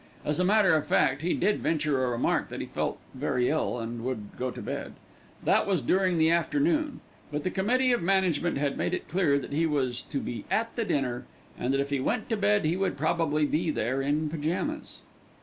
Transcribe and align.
As 0.25 0.39
a 0.39 0.43
matter 0.43 0.73
of 0.75 0.87
fact 0.87 1.21
he 1.21 1.35
did 1.35 1.59
venture 1.59 2.03
a 2.03 2.09
remark 2.09 2.49
that 2.49 2.59
he 2.59 2.65
felt 2.65 2.97
very 3.13 3.49
ill, 3.49 3.77
and 3.77 4.03
would 4.03 4.29
go 4.35 4.49
to 4.49 4.59
bed. 4.59 4.93
That 5.43 5.67
was 5.67 5.79
during 5.79 6.17
the 6.17 6.31
afternoon. 6.31 7.01
But 7.31 7.43
the 7.43 7.51
Committee 7.51 7.91
of 7.91 8.01
Management 8.01 8.57
had 8.57 8.79
made 8.79 8.95
it 8.95 9.07
clear 9.07 9.37
that 9.37 9.53
he 9.53 9.67
was 9.67 10.01
to 10.01 10.17
be 10.17 10.43
at 10.49 10.75
the 10.75 10.85
dinner, 10.85 11.25
and 11.55 11.71
that 11.71 11.79
if 11.81 11.91
he 11.91 11.99
went 11.99 12.29
to 12.29 12.35
bed 12.37 12.65
he 12.65 12.75
would 12.75 12.97
probably 12.97 13.45
be 13.45 13.69
there 13.69 14.01
in 14.01 14.27
pyjamas. 14.27 15.01